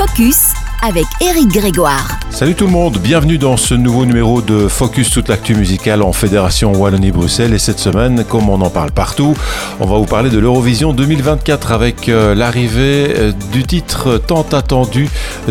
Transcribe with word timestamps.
Focus 0.00 0.54
avec 0.82 1.04
Eric 1.20 1.48
Grégoire. 1.48 2.18
Salut 2.30 2.54
tout 2.54 2.66
le 2.66 2.72
monde, 2.72 2.98
bienvenue 2.98 3.38
dans 3.38 3.56
ce 3.56 3.74
nouveau 3.74 4.06
numéro 4.06 4.40
de 4.40 4.68
Focus 4.68 5.10
toute 5.10 5.28
l'actu 5.28 5.54
musicale 5.54 6.00
en 6.00 6.12
Fédération 6.12 6.72
Wallonie-Bruxelles 6.72 7.52
et 7.52 7.58
cette 7.58 7.80
semaine, 7.80 8.24
comme 8.24 8.48
on 8.48 8.60
en 8.62 8.70
parle 8.70 8.92
partout, 8.92 9.34
on 9.80 9.86
va 9.86 9.98
vous 9.98 10.06
parler 10.06 10.30
de 10.30 10.38
l'Eurovision 10.38 10.92
2024 10.92 11.72
avec 11.72 12.08
euh, 12.08 12.34
l'arrivée 12.34 13.14
euh, 13.14 13.32
du 13.52 13.64
titre 13.64 14.18
tant 14.18 14.46
attendu 14.52 15.08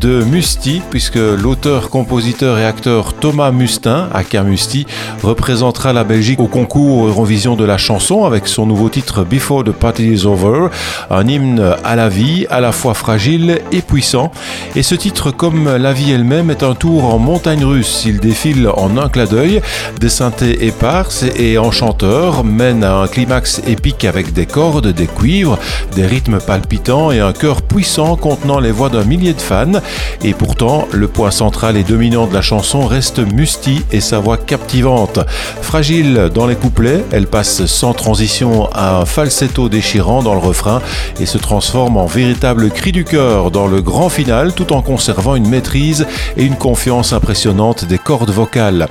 de 0.00 0.24
Musti 0.24 0.82
puisque 0.90 1.16
l'auteur, 1.16 1.90
compositeur 1.90 2.58
et 2.58 2.64
acteur 2.64 3.14
Thomas 3.14 3.52
Mustin, 3.52 4.08
aka 4.12 4.42
Musti, 4.42 4.86
représentera 5.22 5.92
la 5.92 6.04
Belgique 6.04 6.40
au 6.40 6.48
concours 6.48 7.06
Eurovision 7.06 7.54
de 7.54 7.64
la 7.64 7.78
chanson 7.78 8.24
avec 8.24 8.48
son 8.48 8.66
nouveau 8.66 8.88
titre 8.88 9.24
Before 9.24 9.62
the 9.62 9.72
Party 9.72 10.14
is 10.14 10.26
Over, 10.26 10.68
un 11.10 11.28
hymne 11.28 11.74
à 11.84 11.94
la 11.94 12.08
vie, 12.08 12.46
à 12.50 12.60
la 12.60 12.72
fois 12.72 12.94
fragile 12.94 13.60
et 13.70 13.82
puissant. 13.82 14.32
Et 14.74 14.82
ce 14.82 14.94
titre 14.94 15.11
comme 15.30 15.76
la 15.76 15.92
vie 15.92 16.12
elle-même, 16.12 16.50
est 16.50 16.62
un 16.62 16.74
tour 16.74 17.04
en 17.04 17.18
montagne 17.18 17.64
russe. 17.64 18.04
Il 18.06 18.18
défile 18.18 18.68
en 18.68 18.96
un 18.96 19.08
clin 19.08 19.26
d'œil, 19.26 19.60
des 20.00 20.08
synthés 20.08 20.66
éparses 20.66 21.24
et 21.36 21.58
enchanteurs, 21.58 22.44
mène 22.44 22.82
à 22.82 22.96
un 22.96 23.06
climax 23.06 23.60
épique 23.66 24.04
avec 24.04 24.32
des 24.32 24.46
cordes, 24.46 24.88
des 24.88 25.06
cuivres, 25.06 25.58
des 25.94 26.06
rythmes 26.06 26.38
palpitants 26.40 27.12
et 27.12 27.20
un 27.20 27.32
chœur 27.32 27.62
puissant 27.62 28.16
contenant 28.16 28.58
les 28.58 28.72
voix 28.72 28.88
d'un 28.88 29.04
millier 29.04 29.34
de 29.34 29.40
fans. 29.40 29.80
Et 30.22 30.34
pourtant, 30.34 30.88
le 30.92 31.08
point 31.08 31.30
central 31.30 31.76
et 31.76 31.84
dominant 31.84 32.26
de 32.26 32.34
la 32.34 32.42
chanson 32.42 32.86
reste 32.86 33.18
Musti 33.18 33.82
et 33.92 34.00
sa 34.00 34.18
voix 34.18 34.36
captivante. 34.36 35.20
Fragile 35.60 36.30
dans 36.34 36.46
les 36.46 36.56
couplets, 36.56 37.04
elle 37.12 37.26
passe 37.26 37.66
sans 37.66 37.92
transition 37.92 38.68
à 38.72 38.96
un 38.96 39.04
falsetto 39.04 39.68
déchirant 39.68 40.22
dans 40.22 40.34
le 40.34 40.40
refrain 40.40 40.80
et 41.20 41.26
se 41.26 41.38
transforme 41.38 41.96
en 41.96 42.06
véritable 42.06 42.70
cri 42.70 42.92
du 42.92 43.04
cœur 43.04 43.50
dans 43.50 43.66
le 43.66 43.80
grand 43.82 44.08
final 44.08 44.52
tout 44.54 44.72
en 44.72 44.82
une 45.08 45.48
maîtrise 45.48 46.06
et 46.36 46.44
une 46.44 46.56
confiance 46.56 47.12
impressionnante 47.12 47.84
des 47.84 47.98
cordes 47.98 48.30
vocales. 48.30 48.88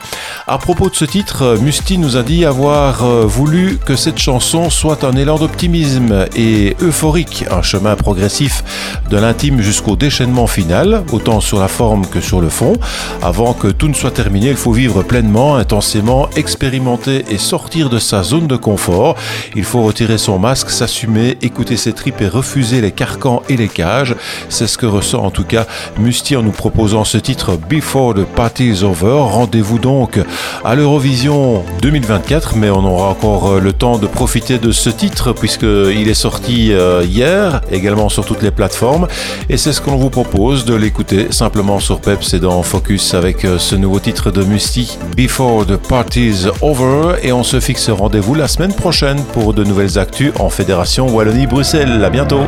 À 0.47 0.57
propos 0.57 0.89
de 0.89 0.95
ce 0.95 1.05
titre, 1.05 1.57
Musti 1.61 1.97
nous 1.97 2.17
a 2.17 2.23
dit 2.23 2.43
avoir 2.43 3.03
euh, 3.03 3.25
voulu 3.25 3.77
que 3.85 3.95
cette 3.95 4.17
chanson 4.17 4.69
soit 4.69 5.03
un 5.03 5.13
élan 5.13 5.37
d'optimisme 5.37 6.25
et 6.35 6.75
euphorique, 6.81 7.45
un 7.49 7.61
chemin 7.61 7.95
progressif 7.95 8.63
de 9.09 9.17
l'intime 9.17 9.61
jusqu'au 9.61 9.95
déchaînement 9.95 10.47
final, 10.47 11.03
autant 11.11 11.39
sur 11.39 11.59
la 11.59 11.67
forme 11.67 12.05
que 12.05 12.19
sur 12.19 12.41
le 12.41 12.49
fond. 12.49 12.73
Avant 13.21 13.53
que 13.53 13.67
tout 13.67 13.87
ne 13.87 13.93
soit 13.93 14.11
terminé, 14.11 14.49
il 14.49 14.57
faut 14.57 14.73
vivre 14.73 15.03
pleinement, 15.03 15.55
intensément, 15.55 16.29
expérimenter 16.35 17.25
et 17.29 17.37
sortir 17.37 17.89
de 17.89 17.99
sa 17.99 18.23
zone 18.23 18.47
de 18.47 18.57
confort. 18.57 19.15
Il 19.55 19.63
faut 19.63 19.83
retirer 19.83 20.17
son 20.17 20.39
masque, 20.39 20.69
s'assumer, 20.69 21.37
écouter 21.41 21.77
ses 21.77 21.93
tripes 21.93 22.21
et 22.21 22.27
refuser 22.27 22.81
les 22.81 22.91
carcans 22.91 23.43
et 23.47 23.55
les 23.55 23.69
cages. 23.69 24.15
C'est 24.49 24.67
ce 24.67 24.77
que 24.77 24.85
ressent 24.85 25.23
en 25.23 25.31
tout 25.31 25.45
cas 25.45 25.65
Musti 26.01 26.35
en 26.35 26.41
nous 26.41 26.51
proposant 26.51 27.05
ce 27.05 27.17
titre 27.17 27.57
Before 27.69 28.15
the 28.15 28.25
Party 28.25 28.69
is 28.69 28.83
Over. 28.83 29.29
Rendez-vous 29.29 29.77
donc 29.77 30.19
à 30.65 30.75
l'Eurovision 30.75 31.63
2024, 31.81 32.55
mais 32.55 32.69
on 32.69 32.83
aura 32.83 33.09
encore 33.09 33.51
euh, 33.51 33.59
le 33.59 33.71
temps 33.71 33.99
de 33.99 34.07
profiter 34.07 34.57
de 34.57 34.71
ce 34.71 34.89
titre 34.89 35.31
puisqu'il 35.33 36.09
est 36.09 36.13
sorti 36.13 36.73
euh, 36.73 37.03
hier, 37.07 37.61
également 37.71 38.09
sur 38.09 38.25
toutes 38.25 38.41
les 38.41 38.51
plateformes. 38.51 39.07
Et 39.49 39.57
c'est 39.57 39.73
ce 39.73 39.81
qu'on 39.81 39.95
vous 39.97 40.09
propose 40.09 40.65
de 40.65 40.73
l'écouter 40.73 41.27
simplement 41.31 41.79
sur 41.79 42.01
Peps 42.01 42.33
et 42.33 42.39
dans 42.39 42.63
Focus 42.63 43.13
avec 43.13 43.45
euh, 43.45 43.59
ce 43.59 43.75
nouveau 43.75 43.99
titre 43.99 44.31
de 44.31 44.43
Musti 44.43 44.97
Before 45.15 45.65
the 45.67 45.77
Party 45.77 46.29
is 46.29 46.47
Over. 46.61 47.17
Et 47.21 47.31
on 47.31 47.43
se 47.43 47.59
fixe 47.59 47.89
rendez-vous 47.89 48.33
la 48.33 48.47
semaine 48.47 48.73
prochaine 48.73 49.23
pour 49.33 49.53
de 49.53 49.63
nouvelles 49.63 49.99
actus 49.99 50.31
en 50.39 50.49
Fédération 50.49 51.07
Wallonie-Bruxelles. 51.07 52.03
À 52.03 52.09
bientôt. 52.09 52.41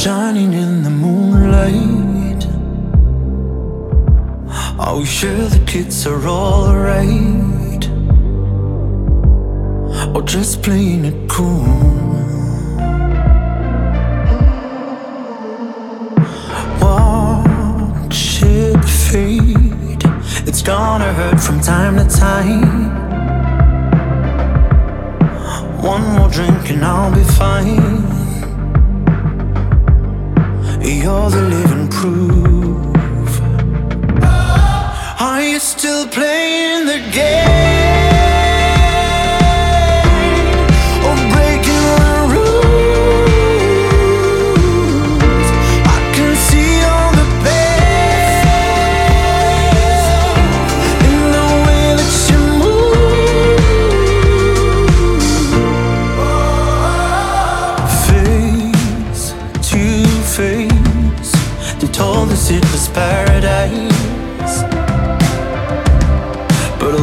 Shining 0.00 0.54
in 0.54 0.82
the 0.82 0.88
moonlight. 0.88 2.46
Are 4.78 4.96
we 4.96 5.04
sure 5.04 5.44
the 5.56 5.62
kids 5.66 6.06
are 6.06 6.26
alright? 6.26 7.84
Or 10.16 10.22
just 10.22 10.62
playing 10.62 11.04
it 11.04 11.28
cool? 11.28 11.66
Watch 16.80 18.42
it 18.42 18.82
fade. 18.82 20.02
It's 20.48 20.62
gonna 20.62 21.12
hurt 21.12 21.38
from 21.38 21.60
time 21.60 21.98
to 21.98 22.06
time. 22.08 22.88
One 25.82 26.02
more 26.16 26.30
drink 26.30 26.70
and 26.70 26.82
I'll 26.82 27.14
be 27.14 27.22
fine. 27.24 27.89
Proof. 32.10 33.40
Are 35.20 35.42
you 35.42 35.58
still 35.60 36.06
playing 36.08 36.39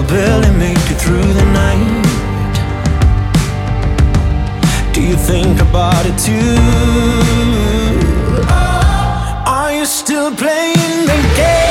barely 0.08 0.52
make 0.58 0.78
it 0.78 1.00
through 1.04 1.34
the 1.34 1.46
night. 1.52 2.04
Do 4.94 5.02
you 5.02 5.16
think 5.16 5.60
about 5.62 6.06
it 6.06 6.18
too? 6.18 6.58
Are 9.48 9.72
you 9.74 9.86
still 9.86 10.34
playing 10.36 11.06
the 11.06 11.34
game? 11.36 11.67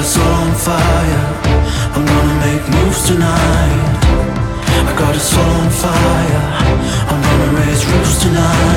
a 0.00 0.02
soul 0.02 0.24
on 0.24 0.54
fire. 0.54 1.24
I'm 1.94 2.06
gonna 2.06 2.36
make 2.46 2.64
moves 2.74 3.06
tonight. 3.06 4.00
I 4.88 4.94
got 4.98 5.14
a 5.14 5.20
soul 5.20 5.52
on 5.62 5.68
fire. 5.68 6.42
I'm 7.10 7.20
gonna 7.20 7.60
raise 7.60 7.84
roofs 7.84 8.22
tonight. 8.22 8.69